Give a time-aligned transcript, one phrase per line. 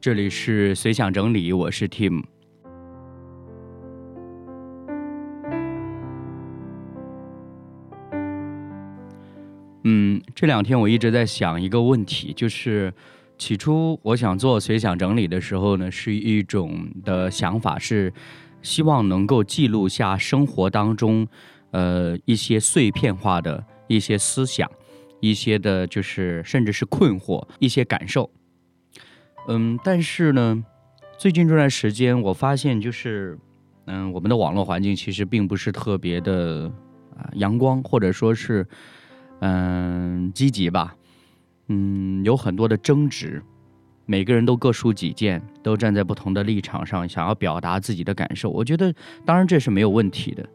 [0.00, 2.22] 这里是随想整理，我是 Tim。
[9.82, 12.94] 嗯，这两天我一直在想一个问题，就是
[13.38, 18.12] 起初我想做随想整理的时候呢，是一种的想法，是
[18.62, 21.26] 希望能够记录下生活当中，
[21.72, 24.70] 呃，一些碎片化的一些思想，
[25.18, 28.30] 一些的，就是甚至是困惑，一些感受。
[29.50, 30.62] 嗯，但是呢，
[31.16, 33.38] 最近这段时间，我发现就是，
[33.86, 36.70] 嗯，我们的网络环境其实并不是特别的
[37.16, 38.66] 啊阳光，或者说是，
[39.40, 40.94] 嗯，积极吧。
[41.68, 43.42] 嗯，有很多的争执，
[44.04, 48.50] 每个人都各抒己见，都站在不同的立场上，想要表达自己的感受。
[48.50, 50.46] 我觉得，当然这是没有问题的。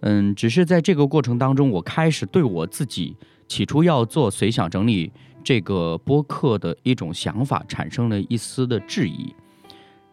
[0.00, 3.14] 嗯，只是在这个过程当中，我开始对我自己
[3.46, 5.12] 起初要做随想整理。
[5.46, 9.32] 这个播客的一种想法产生了一丝的质疑，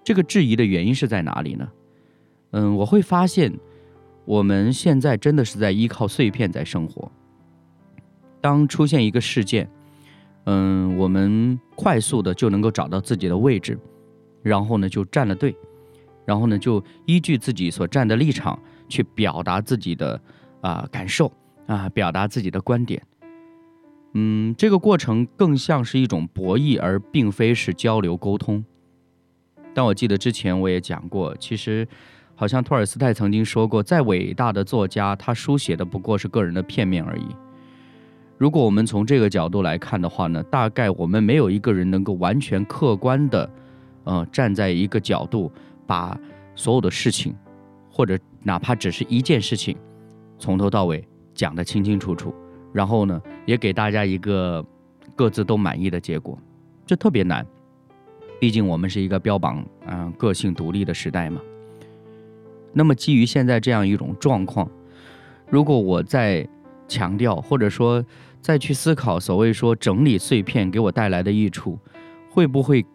[0.04, 1.68] 这个质疑的原因是在哪里呢？
[2.52, 3.52] 嗯，我会发现
[4.26, 7.12] 我们现在真的是在依靠碎片在生活。
[8.42, 9.68] 当出现一个事件，
[10.44, 13.76] 嗯，我们快速的就能够找到自己的位置，
[14.44, 15.56] 然后呢就站了队，
[16.28, 20.22] 然后呢就依据自己所站的立场去表达自己的
[20.62, 21.34] 啊感受
[21.66, 23.02] 啊，表达自己的观点。
[24.14, 28.64] 嗯，这个过程更像是一种博弈，而并非是交流沟通。
[29.74, 31.88] 但我记得之前我也讲过，其实
[32.36, 37.26] 好像托尔斯泰曾经说过，再伟大的作家，他书写的不过是个人的片面而已。
[38.38, 43.50] 如果我们从这个角度来看的话呢，大概我们没有一个人能够完全客观的，
[44.04, 45.52] 呃，站在一个角度，
[45.88, 46.16] 把
[46.54, 47.34] 所有的事情，
[47.90, 49.76] 或者哪怕只是一件事情，
[50.38, 52.34] 从头到尾讲得清清楚楚。
[52.74, 54.66] 然后呢，也给大家一个
[55.16, 56.38] 各自都满意的结果，
[56.86, 57.46] 这特别难。
[58.40, 61.40] 毕竟我们是一个标榜嗯个性独立的时代嘛。
[62.74, 64.70] 那么基于现在这样一种状况，
[65.50, 66.46] 如果我再
[66.88, 68.04] 强调或者说
[68.42, 71.80] 再去思考所谓说整理碎片给我带来的益处，
[72.30, 72.86] 会不会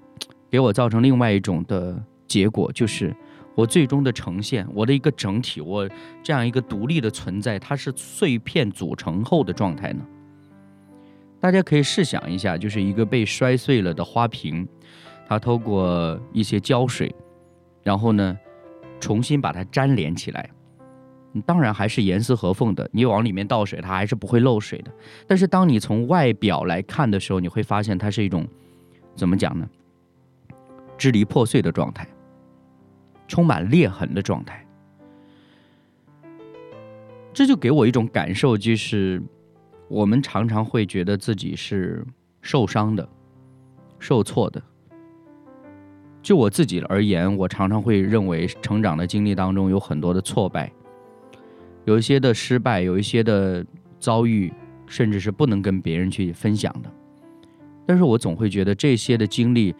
[0.50, 3.14] 给我造成另外一种的结果，就是？
[3.58, 5.88] 我最终的呈现，我的一个整体，我
[6.22, 10.06] 这样一个独立的存在，它是碎片组成后的状态呢？
[11.40, 14.64] 大家可以试想一下，就是一个被摔碎了的花瓶，
[15.26, 17.12] 它透过一些胶水，
[17.82, 18.38] 然后呢，
[19.00, 20.48] 重新把它粘连起来，
[21.44, 24.92] 当然还是严丝合缝的，你往里面倒水，它还是不会漏水的。
[25.26, 28.46] 但是当你从外表来看的时候，你会发现它是一种
[29.16, 29.68] 怎么讲呢？
[30.96, 32.06] 支离破碎的状态。
[33.28, 34.66] 充满裂痕的状态，
[37.32, 39.22] 这就给我一种感受，就是
[39.86, 42.04] 我们常常会觉得自己是
[42.40, 43.06] 受伤的、
[43.98, 44.60] 受挫的。
[46.22, 50.72] 就我自己而言，我常常会认为，成长的经历当中有很多的挫败，
[51.84, 53.64] 有一些的失败，有一些的
[54.00, 54.52] 遭遇，
[54.86, 56.90] 甚至是不能跟别人去分享的。
[57.86, 59.74] 但是我总会觉得这些的经历。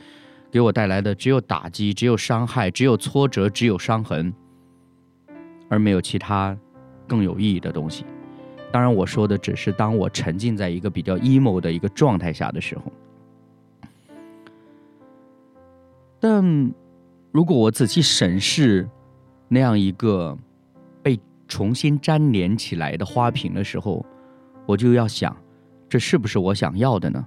[0.50, 4.32] 给我带来的只有打击，只有伤害，只有挫折，只有伤痕，
[5.68, 6.56] 而没有其他
[7.06, 8.04] 更有意义的东西。
[8.70, 12.84] 当然，我说的只是当我沉浸在一个比较 emo 的一个状态下的时候。
[16.20, 16.72] 但
[17.30, 18.88] 如果我仔细审视
[19.48, 20.36] 那样一个
[21.02, 24.04] 被重新粘连起来的花瓶的时候，
[24.66, 25.34] 我就要想，
[25.88, 27.24] 这是不是我想要的呢？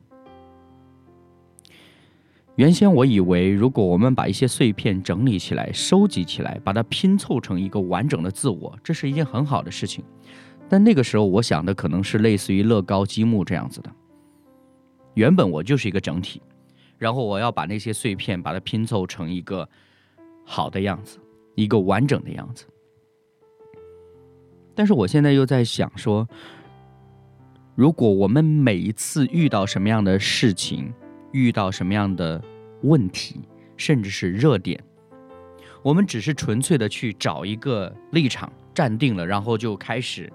[2.61, 10.05] 原先我以为，如果我们把一些碎片整理起来、收集起来，把它拼凑成一个完整的自我，这是一件很好的事情。
[10.69, 13.89] 但那个时候，我想的可能是类似于乐高积木这样子的。
[15.16, 16.39] 原本我就是一个整体，
[17.00, 19.67] 然后我要把那些碎片把它拼凑成一个
[20.45, 21.17] 好的样子，
[21.55, 22.67] 一个完整的样子。
[24.75, 26.30] 但是我现在又在想说，
[27.74, 30.94] 如果我们每一次遇到什么样的事情，
[31.31, 32.39] 遇到什么样的
[32.83, 33.42] 问题，
[33.78, 34.81] 甚至是热点，
[35.81, 40.31] 我们只是纯粹的去找一个立场站定了，然后就开始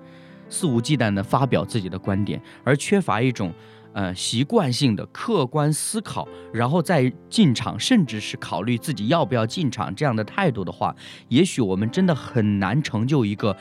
[0.48, 3.52] 肆无忌惮的发表自己的观点，而缺乏一种
[3.93, 10.94] 呃习惯性的客观思考，然后再进场，甚至是考虑自己要不要进场这样的态度的话，
[11.28, 13.56] 也许我们真的很难成就一个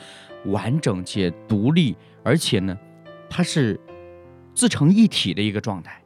[0.46, 2.78] 完整且独立，而且呢，
[3.28, 3.80] 它是
[4.54, 6.00] 自成一体的一个状态。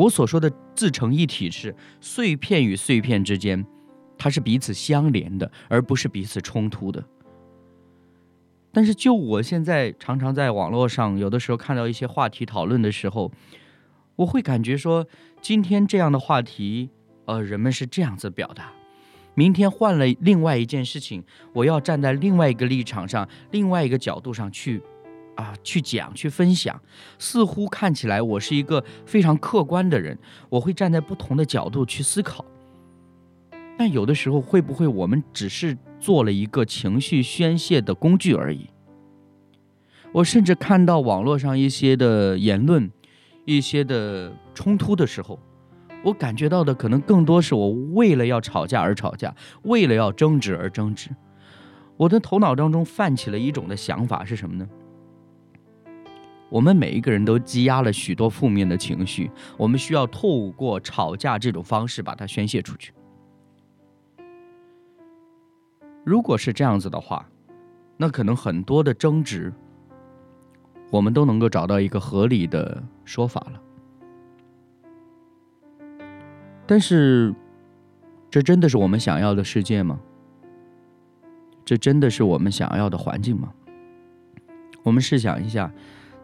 [0.00, 3.66] 我所说的自成一体是碎片与碎片之间，
[4.16, 7.04] 它是彼此相连的，而不是彼此冲突的。
[8.72, 13.30] 但是，就我现在常常在网络上有的时候看到一些话题讨论的时候，
[14.16, 15.06] 我会感觉说，
[15.42, 16.88] 今天这样的话题，
[17.26, 18.72] 呃，人们是这样子表达。
[19.34, 24.82] 明天换了另外一件事情，我要站在另外一个立场上、另外一个角度上去，
[25.40, 26.78] 啊，去讲、去分享。
[27.18, 30.18] 似乎看起来我是一个非常客观的人，
[30.50, 32.44] 我会站在不同的角度去思考。
[33.78, 38.68] 但有的时候，会不会我们只是做了一个情绪宣泄的工具而已？
[40.12, 42.90] 我甚至看到网络上一些的言论、
[43.46, 45.38] 一些的冲突的时候。
[46.02, 51.10] 我感觉到的可能更多是我为了要吵架而吵架，为了要争执而争执。
[51.98, 54.66] 我的头脑当中泛起了一种的想法是什么呢？
[56.50, 62.92] 我们每一个人都积压了许多负面的情绪，我们需要透过吵架这种方式把它宣泄出去。
[66.04, 67.24] 如果是这样子的话，
[67.96, 69.52] 那可能很多的争执，
[70.90, 73.62] 我们都能够找到一个合理的说法了。
[76.66, 77.34] 但是，
[78.30, 80.00] 这真的是我们想要的世界吗？
[81.64, 83.52] 这真的是我们想要的环境吗？
[84.82, 85.70] 我们试想一下，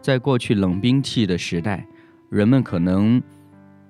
[0.07, 1.85] 在过去冷兵器的时代，
[2.29, 3.21] 人们可能，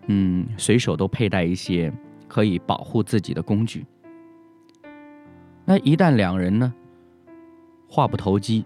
[0.07, 1.93] 嗯，随手都佩戴一些
[2.27, 3.85] 可以保护自己的工具。
[5.63, 6.73] 那一旦两人呢，
[7.87, 8.65] 话不投机，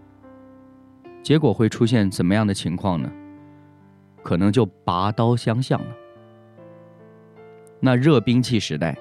[1.21, 3.12] 结果会出现怎么样的情况呢？
[4.24, 5.88] 可能就拔刀相向了。
[7.81, 8.97] 那热兵器时代，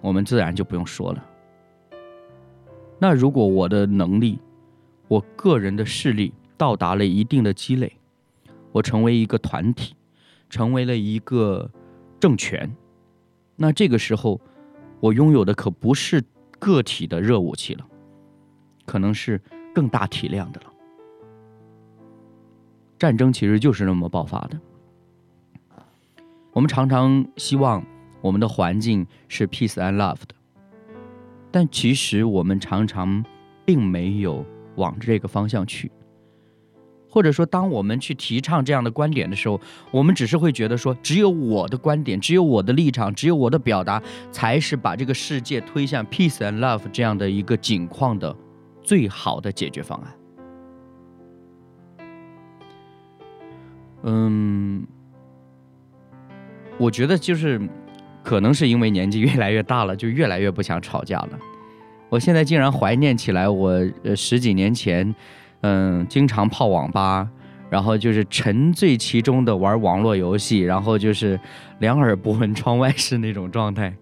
[0.00, 1.24] 我们自然就不用说了。
[2.98, 4.40] 那如果我的能力，
[5.06, 7.90] 我个人的势力到达了一定的积累，
[8.70, 9.94] 我成为一个团体，
[10.50, 11.70] 成为了一个
[12.20, 12.70] 政权，
[13.56, 14.38] 那这个时候，
[15.00, 16.22] 我拥有的可不是
[16.58, 17.86] 个体的热武器了，
[18.84, 19.40] 可能是
[19.74, 20.66] 更大体量的了。
[22.98, 24.60] 战争其实就是那么爆发的。
[26.52, 27.82] 我们常常希望
[28.20, 30.34] 我们的环境是 peace and love 的，
[31.50, 33.24] 但其实我们常常
[33.64, 34.44] 并没有
[34.76, 35.90] 往这个方向去。
[37.10, 39.60] 或者说，当我们去提倡这样的观点的时候，
[39.90, 48.34] 我们只是会觉得说，只有我的观点，只有我的立场，只有我的表达，才是把这个世界推向 peace and love 这样的一个景况的
[48.82, 50.14] 最好的解决方案。
[54.04, 54.86] 嗯。
[56.78, 57.60] 我觉得就是，
[58.24, 61.38] 可能是因为年纪越来越大了，就越来越不想吵架了。
[62.08, 65.14] 我现在竟然怀念起来，我呃十几年前，
[65.62, 67.28] 嗯，经常泡网吧，
[67.68, 71.38] 然后就是沉醉其中的玩网络游戏，然后就是
[71.80, 73.94] 两耳不闻窗外事那种状态。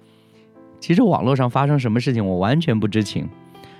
[0.81, 3.29] 其实网络上发生什么事情，我完全不知情。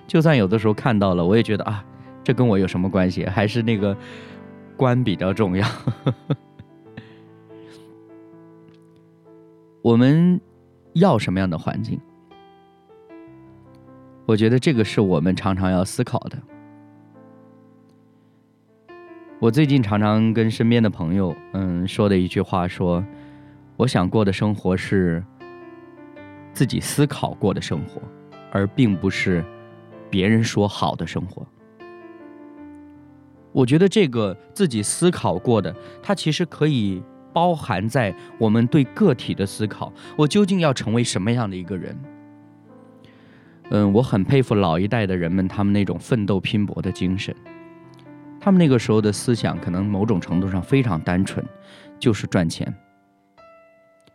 [0.07, 1.85] 就算有的时候看到了，我也觉得啊，
[2.25, 3.25] 这跟我有什么关系？
[3.27, 3.97] 还是那个
[4.77, 5.67] 关比较重要。
[9.81, 10.41] 我们
[10.95, 12.01] 要什么样的环境？
[14.27, 16.37] 我觉得这个是我们常常要思考的。
[19.41, 23.05] 我最近常常跟身边的朋友，嗯，说的一句话说
[23.79, 25.23] ：“我想过的生活是
[26.53, 28.03] 自己思考过的生活，
[28.51, 29.45] 而并不是
[30.11, 31.47] 别人说好的生活。”
[33.53, 37.03] 我觉得这个自己思考过的，它其实可以。
[37.31, 41.97] 包含在我们对个体的思考，我究竟要成为什么样的一个人？
[43.69, 47.33] 嗯，我很佩服老一代的人们，他们那种奋斗拼搏的精神。
[48.49, 51.45] 他们那个时候的思想，可能某种程度上非常单纯，
[51.99, 52.75] 就是赚钱。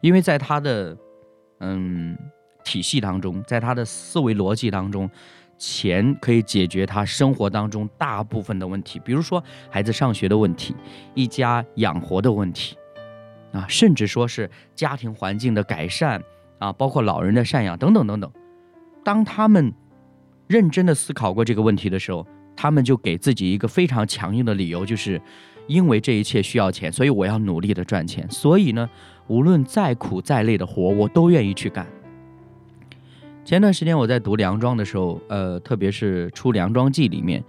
[0.02, 0.98] 因为在他的
[1.60, 2.18] 嗯
[2.64, 5.08] 体系当中，在他的思维逻辑当中，
[5.56, 10.76] 钱可以解决他生活当中大部分的问题，比如说孩子上学的问题，
[11.14, 12.76] 一家养活的问题。
[13.52, 16.20] 啊，甚至说是家庭环境的改善
[16.58, 18.32] 啊，包括老人的赡养等等等等。
[19.04, 19.72] 当他们
[20.48, 25.22] 认真的思考过这个问题的时候，他们就给自己一个非常强硬的理由，就是
[25.68, 28.30] 因为这一切需要钱，所以我要努力的赚钱。
[28.30, 28.90] 所以呢，
[29.28, 31.86] 无论再苦再累的活，我都愿意去干。
[33.44, 37.44] 前段时间我在读梁庄的时候，呃，特别是出《梁庄记》里面，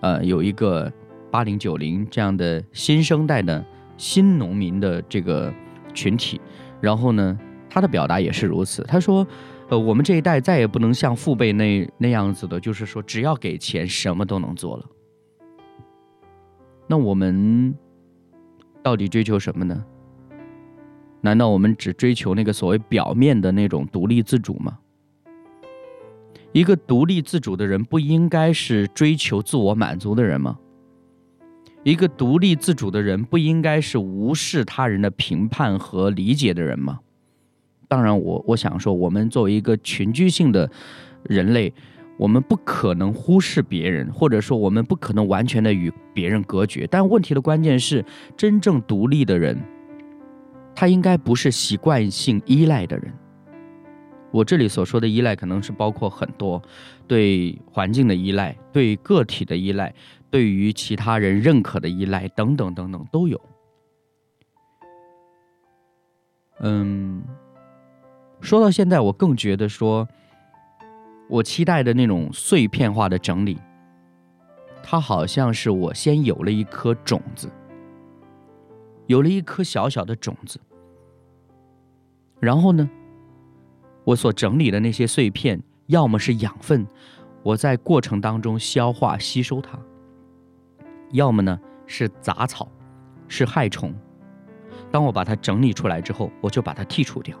[0.00, 0.92] 呃，有一个
[1.30, 3.64] 八零九零这样的新生代的。
[3.96, 5.54] 新农民的这个
[5.94, 6.40] 群体，
[6.80, 7.38] 然后呢，
[7.70, 8.82] 他的表达也是如此。
[8.88, 9.24] 他说
[9.70, 14.84] ：“呃，我们这一代再也不能像父辈那那样子的，就是说只要给钱，什么都能做了。
[16.86, 17.74] 那我们
[18.82, 19.84] 到底追求什么呢？
[21.22, 24.78] 难道我们只追求那个所谓表面的那种独立自主吗？
[26.52, 30.58] 一个独立自主的人，不应该是追求自我满足的人吗？”
[31.82, 37.00] 一个独立自主的人，不应该是无视他人的评判和理解的人吗？
[37.94, 40.68] 当然，我我想说，我们作为一个群居性的
[41.22, 41.72] 人类，
[42.16, 46.88] 我们不可能忽视别人，或者说我们不可能完全的与别人隔绝。
[46.88, 48.04] 但问题的关键是，
[48.36, 49.56] 真正独立的人，
[50.74, 53.14] 他应该不是习惯性依赖的人。
[54.32, 56.60] 我这里所说的依赖，可能是包括很多
[57.06, 59.94] 对环境的依赖、对个体的依赖、
[60.32, 63.40] 对于其他人认可的依赖等等等等都有。
[66.58, 67.22] 嗯。
[68.44, 70.06] 说到现在，我更觉得说，
[71.30, 73.58] 我期待的那种碎片化的整理，
[74.82, 77.50] 它好像是我先有了一颗种子，
[79.06, 80.60] 有了一颗小小的种子，
[82.38, 82.86] 然后呢，
[84.04, 86.86] 我所整理的那些碎片，要么是养分，
[87.42, 89.78] 我在过程当中消化吸收它；
[91.12, 92.68] 要么呢是杂草，
[93.26, 93.94] 是害虫。
[94.92, 97.34] 当我把它整理出来之后，我就把它剔除掉。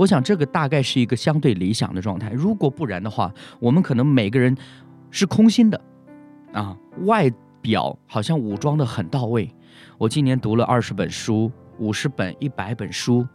[0.00, 2.30] 我想这个大概是一个相对理想的状态。
[2.30, 4.56] 如果不然的话，我们可能每个人
[5.10, 5.78] 是空心的，
[6.54, 7.30] 啊，外
[7.60, 9.54] 表好像武装的很到位。
[9.98, 13.28] 我今年读了二十本书，五十本、一百本书。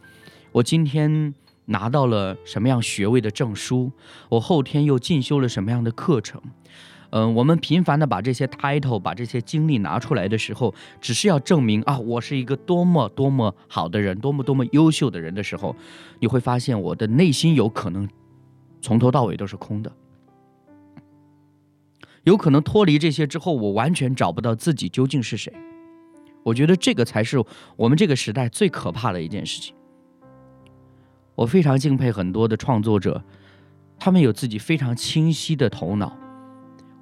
[0.51, 1.31] 我今天
[1.65, 3.91] 拿到了什么样学位的证书？
[4.27, 6.41] 我后天又进修了什么样的课程？
[7.11, 15.75] 嗯，我们频繁的把这些 title、把这些经历拿出来的时候，只是要证明啊，我是一个多么多么好的人，多么多么优秀的人的时候，
[16.19, 18.09] 你会发现我的内心有可能
[18.81, 19.91] 从头到尾都是空的，
[22.23, 25.53] 有可能脱离这些之后，我完全找不到自己究竟是谁。
[26.43, 27.43] 我觉得这个才是
[27.75, 29.75] 我们这个时代最可怕的一件事情。
[31.35, 33.23] 我非常敬佩很多的创作者，
[33.97, 36.15] 他们有自己非常清晰的头脑。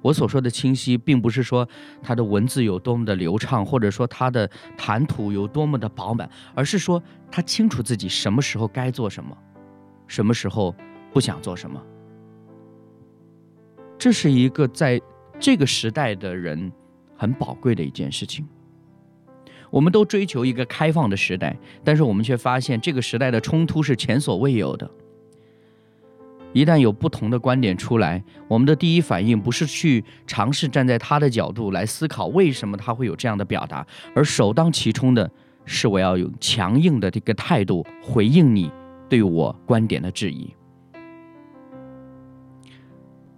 [0.04, 1.66] 我所说的清晰，并不是说
[2.02, 4.46] 他的文字有多么的流畅，或者说他的
[4.76, 9.34] 谈吐有多么的饱满，而是说他清楚自己什么时候该做什么，
[10.06, 10.74] 什么时候
[11.10, 11.82] 不想做什么。
[13.96, 15.00] 这是一个在
[15.40, 16.70] 这个时代的人
[17.16, 18.46] 很宝贵的一件事情。
[19.70, 24.88] 我们都追求一个开放的时代，但是我们却发现这个时代的冲突是前所未有的。
[26.54, 33.84] 一旦有不同的观点出来，我们的第一反应不是去尝试站在他的角度来思考为什么他会有这样的表达，
[34.14, 35.28] 而首当其冲的
[35.64, 38.70] 是我要用强硬的这个态度回应你
[39.08, 40.48] 对我观点的质疑。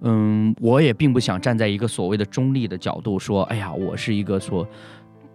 [0.02, 4.68] 嗯，我也并不想站在一个所谓的中立的角度说，哎呀，我是一个说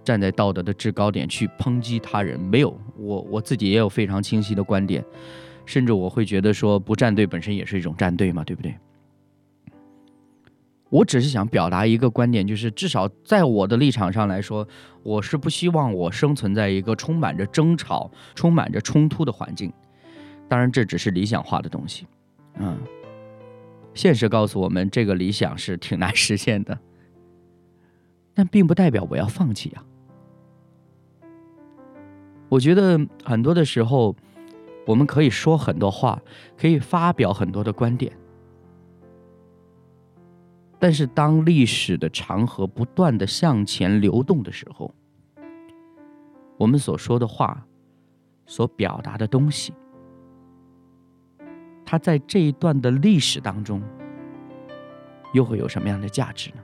[0.03, 5.03] 站在道德的制高点去抨击他人，没有，我我自己也有非常清晰的观点。
[5.65, 8.75] 甚至我会觉得说，不站队本身也是一种站队嘛，对不对？
[10.89, 14.67] 我只是想表达一个观点，就是至少在我的立场上来说，
[15.03, 19.71] 我是不希望我生存在一个充满着争吵、充满着冲突的环境。
[20.49, 22.05] 当然，这只是理想化的东西，
[22.55, 22.77] 嗯，
[23.93, 26.77] 现实告诉我们，这个理想是挺难实现的。
[28.33, 29.85] 但并不代表我要放弃啊。
[32.49, 34.13] 我觉得很多的时候。
[34.85, 36.21] 我们可以说很多话，
[36.57, 38.11] 可以发表很多的观点，
[40.79, 44.93] 但是当历史的长河不断的向前流动的时候，
[46.57, 47.65] 我们所说的话，
[48.45, 49.73] 所表达的东西，
[51.85, 53.81] 它在这一段的历史当中，
[55.33, 56.60] 又会有什么样的价值呢？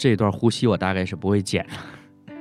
[0.00, 1.72] 这段呼吸我大概是不会剪了。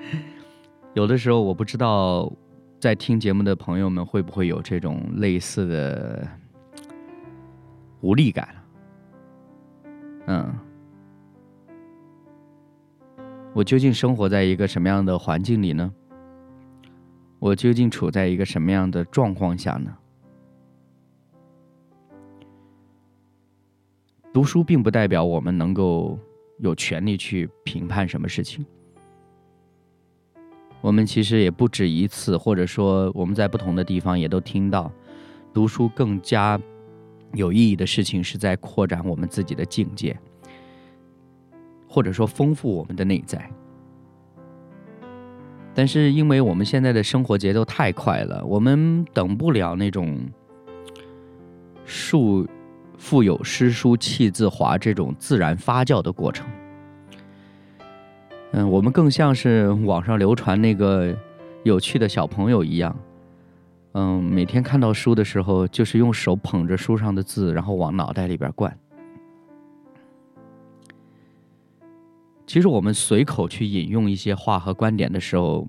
[0.96, 2.32] 有的时候我不知道，
[2.80, 6.25] 在听节目的朋友们会不会有这种类似的
[8.00, 8.48] 无力感？
[10.28, 10.58] 嗯，
[13.54, 15.94] 我究竟生活在一个什么样的环境里呢？
[17.39, 19.98] 我究竟处在一个什么样的状况下呢？
[24.32, 26.18] 读书并不代表我们能够。
[26.60, 28.66] 有权利去评判什么事情？
[30.82, 34.89] 我们其实也不止一次，或者说我们在不同的地方也都听到，
[35.54, 36.60] 读书更加
[37.34, 40.18] 有意义的事情是在扩展我们自己的境界，
[41.88, 43.50] 或者说丰富我们的内在。
[45.74, 50.30] 但是因为我们现在的生活节奏太快了，我们等不了那种
[51.86, 52.48] 树。
[53.00, 56.46] 腹有诗书气自华这种自然发酵的过程，
[58.51, 61.18] 嗯，我们更像是网上流传那个
[61.63, 62.96] 有趣的小朋友一样，
[63.94, 68.77] 嗯，每天看到书的时候，就是用手捧着书上的字，然后往脑袋里边灌。
[72.46, 75.65] 其实我们随口去引用一些话和观点的时候，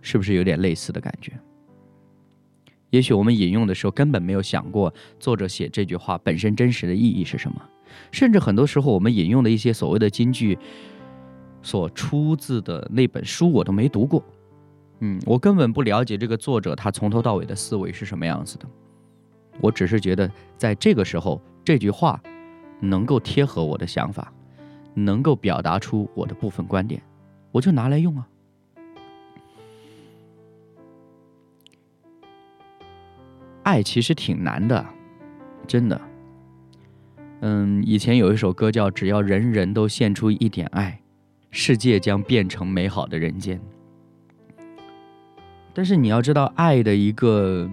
[0.00, 1.32] 是不是有点类似的感觉？
[2.94, 7.60] 也许我们引用的时候根本没有想过作者写这句话本身真实的意义是什么，
[8.12, 10.56] 甚至很多时候我们引用的一些所谓的金句，
[11.60, 14.22] 所出自的那本书我都没读过，
[15.00, 18.66] 嗯，我根本不了解这个作者他从头到尾的思维是什么样子的，
[19.60, 22.22] 我只是觉得在这个时候这句话
[22.78, 24.32] 能够贴合我的想法。
[24.96, 27.02] 能够表达出我的部分观点，
[27.50, 28.28] 我就拿来用啊。
[33.64, 34.86] 爱其实挺难的，
[35.66, 36.00] 真的。
[37.40, 41.00] 嗯，以前有一首歌叫《只要人人都献出一点爱，
[41.50, 43.58] 世界将变成美好的人间》。
[45.74, 47.68] 但是你要知道，爱的一个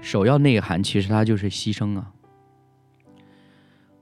[0.00, 2.10] 首要内涵，其实它就是牺牲啊。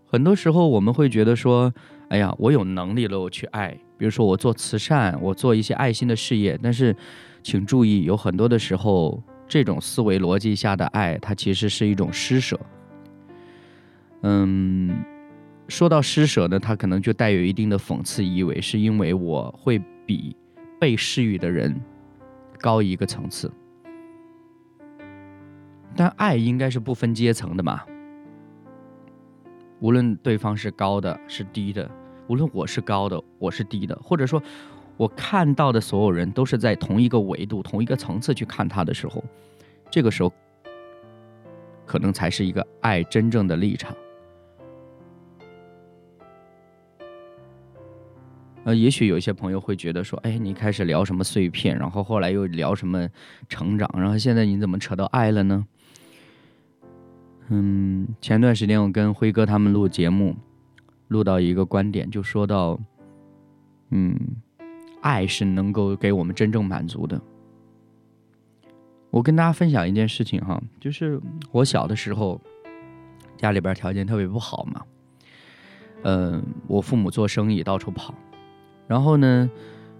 [0.06, 1.72] 很多时候我们会觉得说。
[2.10, 3.68] 哎呀，我有能力了，我去爱。
[3.96, 6.58] 比如说，我做慈善，我做一些爱心的事业。
[6.60, 6.96] 但是，
[7.40, 12.58] 请注意，有很多的时候，这种思维逻辑下的爱，它其实是一种施舍。
[14.22, 15.02] 嗯，
[15.66, 19.76] 说到施舍呢，它可能就带有一定的讽刺意味，是因为我会
[20.06, 20.36] 比
[20.78, 21.74] 被施予的人
[22.60, 23.50] 高一个层次。
[25.96, 27.82] 但爱应该是不分阶层的嘛，
[29.80, 31.90] 无论对方是高的，是低的。
[32.28, 34.40] 无论我是高的，我是低的，或者说，
[35.00, 39.24] 我看到的所有人都是在同一个维度、同一个层次去看他的时候，
[39.90, 40.30] 这个时候，
[41.86, 43.96] 可能才是一个爱真正的立场。
[48.64, 53.08] 呃，也许有些朋友会觉得说，哎，你开始聊什么碎片，然后后来又聊什么
[53.48, 55.66] 成长，然后现在你怎么扯到爱了呢？
[57.48, 60.36] 嗯，前段时间我跟辉哥他们录节目。
[61.08, 62.78] 录到一个观点，就说到，
[63.90, 64.14] 嗯，
[65.00, 67.20] 爱是能够给我们真正满足的。
[69.10, 72.40] 我跟大家分享一件事情哈，就是我小的时候，
[73.36, 74.82] 家里边条件特别不好嘛，
[76.02, 78.14] 嗯，我父母做生意到处跑，
[78.86, 79.50] 然后呢，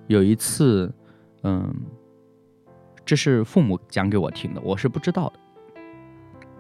[0.07, 0.93] 有一次，
[1.43, 1.75] 嗯，
[3.05, 5.41] 这是父母讲给我听的，我是不知道的。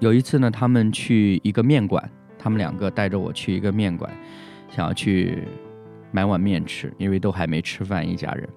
[0.01, 2.11] 有一次呢，他们去一个面馆。
[2.43, 4.11] 他们两个带着我去一个面馆，
[4.71, 5.47] 想要去
[6.11, 8.49] 买碗面吃，因为都还没吃饭，一家人。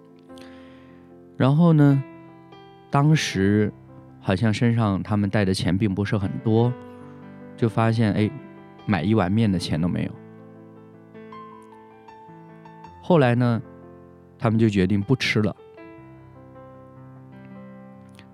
[1.38, 2.04] 然后呢，
[2.90, 3.72] 当时
[4.20, 6.72] 好像身上他们带的钱并不是很多，
[7.56, 8.30] 就发现哎，
[8.86, 10.12] 买一碗面的钱都没有。
[13.02, 13.62] 后来呢，
[14.38, 15.56] 他们就决定不吃了，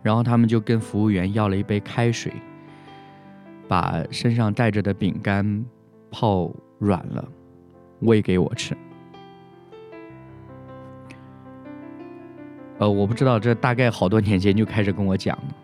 [0.01, 2.33] 然后他们就跟服务员要了一杯开水。
[3.67, 5.63] 把身上带着的饼干
[6.09, 7.23] 泡软了，
[7.99, 8.75] 喂给我吃。
[12.79, 15.55] 呃，我不知道，这大概好多年前就开始跟我讲了，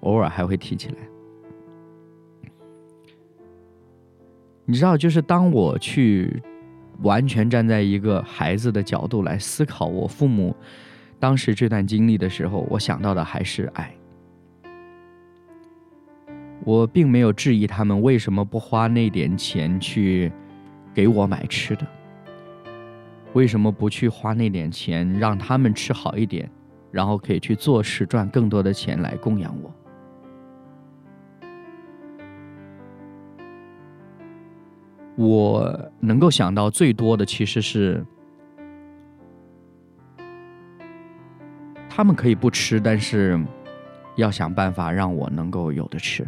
[0.00, 0.96] 偶尔还会提起来。
[4.64, 6.42] 你知道，就是当我去
[7.02, 10.54] 完全站在一个孩子的角度来思考我父母
[11.20, 13.94] 当时这段经历的时候，我想到的还是爱。
[16.64, 20.32] 我并没有质疑他们为什么不花那点钱去
[20.92, 21.86] 给我买吃的，
[23.34, 26.50] 为什么不去花那点钱让他们吃好一点，
[26.94, 29.74] 然后可以去做事赚更多的钱来供养我。
[35.16, 38.06] 我能够想到最多的其实是，
[41.90, 43.40] 他们可以不吃，但是
[44.14, 46.24] 要想办法让我能够有的吃。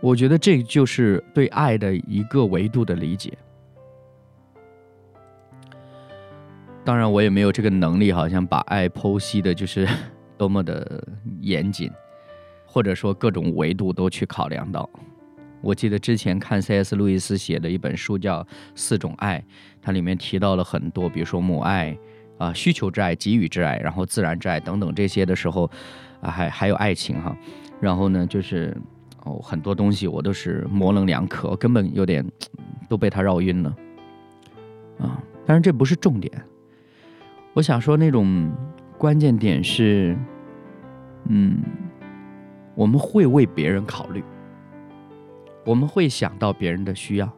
[0.00, 3.38] 我觉得这就是对爱的一个维度的理解。
[6.84, 9.88] 当然，我也没有这个能力，好像把爱剖析的就是
[10.36, 11.02] 多么的
[11.40, 11.90] 严谨，
[12.66, 14.88] 或者说各种维度都去考量到。
[15.60, 16.96] 我记得之前看 C.S.
[16.96, 18.42] 路易斯写的一本书叫
[18.74, 19.38] 《四种爱》，
[19.82, 21.96] 它里面提到了很多，比如说母爱
[22.38, 25.70] 啊、需求之爱、给予之爱，然后自然之爱等等这些的时候，
[26.22, 27.36] 还还有爱情哈。
[27.80, 28.76] 然后呢，就是。
[29.24, 32.26] 哦，很多东西我都是模棱两可，根本有点
[32.88, 33.76] 都被他绕晕了
[34.98, 35.22] 啊！
[35.44, 36.32] 但是这不是重点，
[37.52, 38.50] 我想说那种
[38.96, 40.16] 关键点是，
[41.28, 41.60] 嗯，
[42.74, 44.22] 我们会为别人考虑，
[45.66, 47.30] 我们会想到别人的需要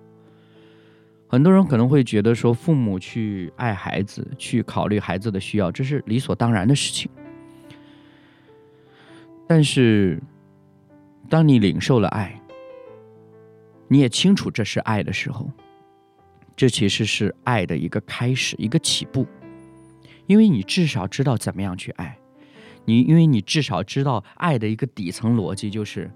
[1.29, 7.11] 很多人可能会觉得说，父母去爱孩子，去考虑孩子的需要，这是理所当然的事情。
[9.46, 10.22] 但是，
[11.31, 12.38] 当你领受了爱，
[13.88, 15.51] 你也清楚这是爱的时候，
[16.55, 19.27] 这其实是爱的一个开始，一个起步，
[20.26, 22.18] 因为你至少知道怎么样去爱，
[22.85, 26.11] 你因为你至少知道爱的一个底层逻辑就是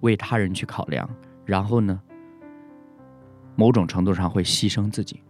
[0.00, 1.08] 为他人去考量，
[1.44, 2.00] 然后呢，
[3.56, 5.20] 某种程度上会牺牲自己，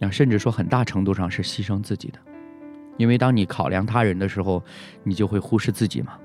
[0.00, 2.18] 啊甚至说很大程度上是牺牲自己的，
[2.96, 4.62] 因为当你考量他人的时候，
[5.04, 6.18] 你就会忽视自己嘛。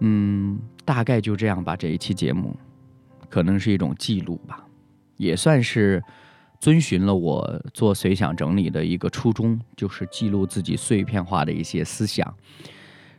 [0.00, 1.74] 嗯，大概就这样吧。
[1.74, 2.56] 这一期节目，
[3.28, 4.64] 可能是一种记录吧，
[5.16, 6.00] 也算是
[6.60, 12.34] 遵循了我做随想整理的一个初衷，就是记录自己碎片化的一些思想。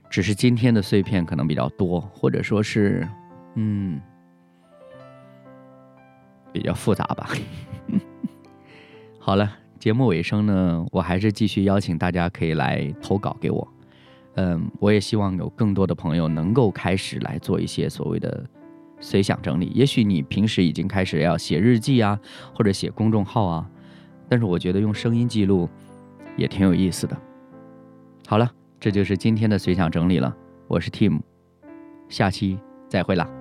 [0.10, 3.08] 只是今天的碎片可能比较多，或者说是，
[3.56, 4.02] 嗯，
[6.52, 7.30] 比较复杂吧。
[9.20, 13.68] 好了，节目尾声呢，我还是继续邀请大家可以来投稿给我。
[14.36, 18.44] 嗯，我也希望有更多的朋友能够开始来做一些所谓的
[19.00, 19.72] 随想整理。
[19.74, 22.20] 也许你平时已经开始要写日记啊，
[22.54, 23.70] 或者写公众号啊，
[24.28, 25.70] 但是我觉得用声音记录
[26.36, 27.18] 也挺有意思的。
[28.28, 30.36] 好了，这就是今天的随想整理了。
[30.68, 31.22] 我是 Tim，
[32.10, 33.39] 下期再会啦。